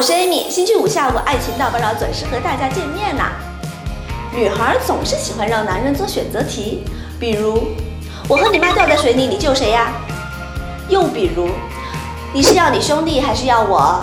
[0.00, 3.32] 我是 Amy，星期五下午爱情大爆料准时和大家见面啦。
[4.34, 6.82] 女孩总是喜欢让男人做选择题，
[7.18, 7.68] 比如
[8.26, 9.92] 我和你妈掉在水里，你救谁呀？
[10.88, 11.50] 又比如
[12.32, 14.02] 你是要你兄弟还是要我？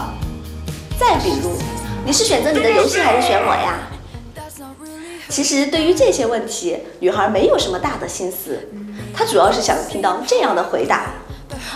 [1.00, 1.58] 再比如
[2.06, 3.80] 你是选择你的游戏还是选我呀？
[5.30, 8.70] 其实对于这些问题，女孩没有什么大的心思，
[9.16, 11.08] 她主要是想听到这样的回答：“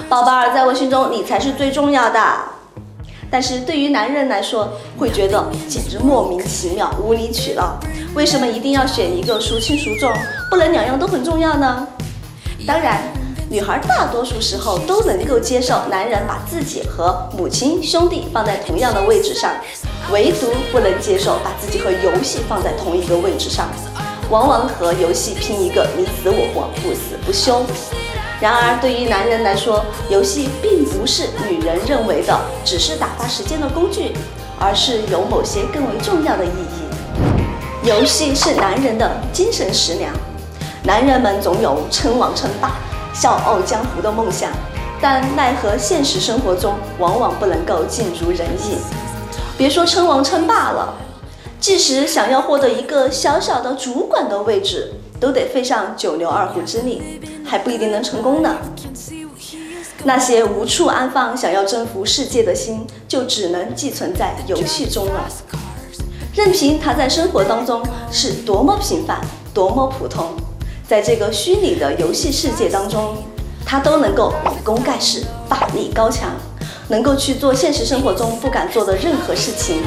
[0.08, 2.22] 宝贝儿，在我心中你才是最重要的。”
[3.32, 7.80] 但是对于男人来说，会觉得简直莫名其妙、无理取闹。
[8.14, 10.12] 为什么一定要选一个孰轻孰重，
[10.50, 11.88] 不能两样都很重要呢？
[12.68, 13.02] 当然，
[13.50, 19.52] 女孩大多数时候都能够接受男人把自己和母亲、兄弟放在同样的位置上。
[20.12, 23.70] 唯独不能接受把自己和游戏放在同一个位置上，
[24.30, 27.64] 往往和游戏拼一个你死我活、不死不休。
[28.42, 34.14] 然而，对于男人来说，游戏并不是女人认为的只是打发时间的工具，
[34.60, 37.88] 而是有某些更为重要的意义。
[37.88, 40.12] 游戏是男人的精神食粮。
[40.84, 42.78] 男人们总有称王称霸、
[43.14, 44.50] 笑傲江湖的梦想，
[45.00, 48.78] 但奈何现实生活中往往不能够尽如人意。
[49.56, 50.92] 别说称王称霸了，
[51.62, 58.58] 即使想要获得一个小小的主管的位置，都得费上九牛二虎之力，还不一定能成功呢。
[60.04, 65.30] 那些无处安放、想要征服世界的心，就只能寄存在游戏中了。
[66.34, 69.22] 任凭他在生活当中是多么平凡、
[69.54, 70.32] 多么普通，
[70.88, 73.18] 在这个虚拟的游戏世界当中，
[73.64, 76.32] 他都能够武功盖世、法力高强。
[76.88, 79.82] 能够去做现实生活中不敢做的任何事情，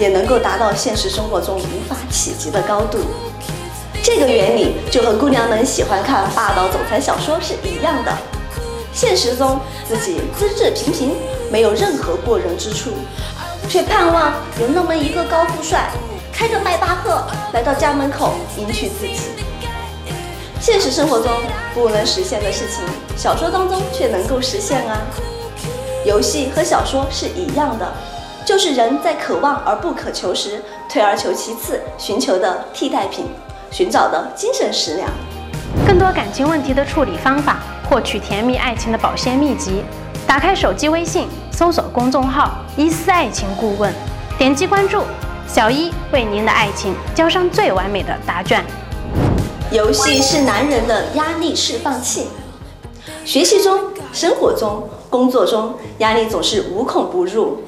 [0.00, 2.98] 也能够达到现实生活中无法企及的高度。
[4.02, 8.10] 这个原理就和姑娘们喜欢看霸道总裁小说是一样的。
[8.92, 11.12] 现实中自己资质平平，
[11.52, 12.90] 没有任何过人之处，
[13.68, 15.90] 却盼望有那么一个高富帅
[16.32, 17.22] 开着迈巴赫
[17.52, 19.20] 来到家门口迎娶自己。
[20.60, 21.30] 现实生活中
[21.74, 22.82] 不能实现的事情，
[23.16, 24.98] 小说当中却能够实现啊。
[26.04, 27.86] 游戏和小说是一样的，
[28.44, 33.26] 就是人在可望而不可求时，退而求其次，寻求的替代品，
[33.70, 35.08] 寻找的精神食粮。
[35.86, 37.58] 更多感情问题的处理方法，
[37.88, 39.84] 获取甜蜜爱情的保鲜秘籍，
[40.26, 43.92] 打开手机微信，搜索公众号“伊思爱情顾问”，
[44.36, 45.02] 点击关注，
[45.46, 48.64] 小伊为您的爱情交上最完美的答卷。
[49.70, 52.26] 游戏是男人的压力释放器，
[53.24, 53.78] 学习中，
[54.12, 54.88] 生活中。
[55.10, 57.60] 工作中压力总是无孔不入，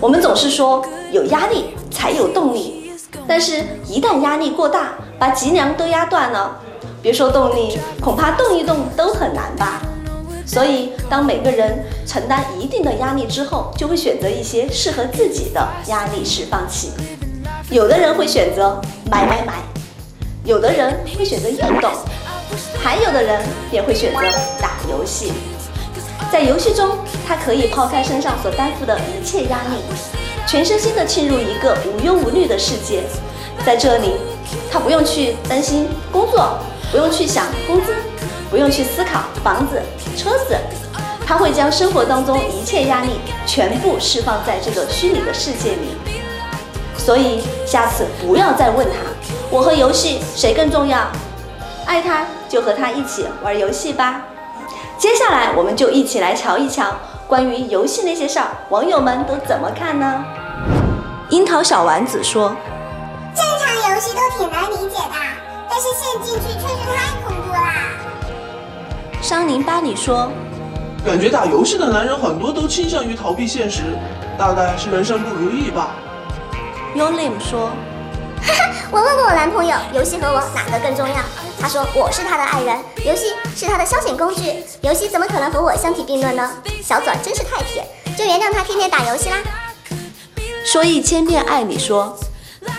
[0.00, 2.92] 我们总是说有压力才有动力，
[3.26, 6.60] 但是，一旦压力过大，把脊梁都压断了，
[7.00, 9.80] 别说动力，恐怕动一动都很难吧。
[10.46, 16.92] 所以，当每个人承担一定的压力之后，就会选择一些适合自己的压力释放器。
[17.70, 18.80] 有的人会选择
[19.10, 19.54] 买买买，
[20.44, 21.90] 有的人会选择运动，
[22.78, 23.42] 还有的人
[23.72, 24.20] 也会选择
[24.60, 25.32] 打游戏。
[26.30, 29.82] 在游戏中，他可以抛开身上所担负的一切压力，
[30.46, 33.04] 全身心的进入一个无忧无虑的世界。
[33.64, 34.12] 在这里，
[34.70, 36.58] 他不用去担心工作，
[36.90, 37.94] 不用去想工资，
[38.50, 39.80] 不用去思考房子、
[40.16, 40.56] 车子，
[41.24, 43.12] 他会将生活当中一切压力
[43.46, 45.96] 全部释放在这个虚拟的世界里。
[46.98, 48.98] 所以，下次不要再问他，
[49.48, 51.06] 我和游戏谁更重要？
[51.86, 54.22] 爱他就和他一起玩游戏吧。
[54.98, 56.90] 接下来，我们就一起来瞧一瞧
[57.26, 60.24] 关于游戏那些事儿，网友们都怎么看呢？
[61.28, 62.56] 樱桃小丸子说
[63.36, 65.14] ：“正常游戏都挺难理解的，
[65.68, 67.74] 但是陷进去确实太恐怖啦。”
[69.20, 70.30] 商林巴里说
[71.04, 73.82] ：“感觉打游戏的男人很多都倾向于逃避现实，
[74.38, 75.90] 大概是人生不如意吧。”
[76.94, 77.70] Your name 说。
[78.90, 81.16] 我问过我男朋友，游戏和我哪个更重要？
[81.60, 84.54] 他说我是他的爱人，游戏是他的消遣工具。
[84.82, 86.50] 游戏怎么可能和我相提并论呢？
[86.84, 87.84] 小嘴真是太铁，
[88.16, 89.38] 就原谅他天天打游戏啦。
[90.64, 92.16] 说一千遍爱你，说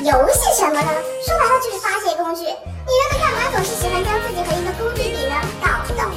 [0.02, 0.90] 游戏什么呢？
[1.26, 2.44] 说白了就是发泄工具。
[2.44, 5.36] 女人们干嘛总是喜欢将自己和一个工具比呢？
[5.62, 6.10] 搞不懂。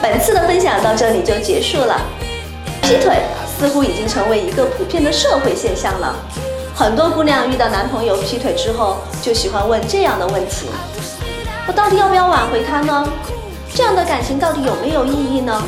[0.00, 2.00] 本次的分享到这里就结束了。
[2.82, 3.22] 劈腿
[3.58, 6.16] 似乎已经成为一个普遍的社会现象了。
[6.80, 10.66] 很多姑娘遇到男朋友劈腿之后，就喜欢问这样的问题：
[11.68, 13.06] 我到底要不要挽回他呢？
[13.74, 15.62] 这样的感情到底有没有意义呢？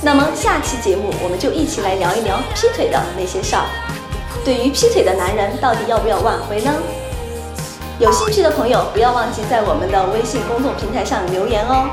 [0.00, 3.62] 那么下期节目我们就一起来聊一聊劈腿的那些事儿。
[4.42, 6.72] 对于劈腿的男人，到底要不要挽回呢？
[7.98, 11.90] 有兴趣的朋友不要忘记在我们的微信公众平台上留言哦。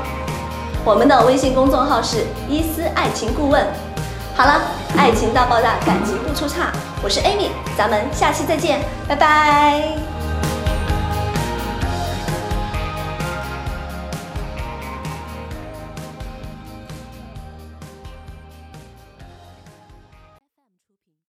[0.82, 3.66] 我们的微信公众号是伊思爱情顾问。
[4.36, 4.60] 好了，
[4.98, 6.70] 爱情大爆炸，感情不出差。
[7.02, 10.15] 我是 Amy，咱们下期再见，拜拜。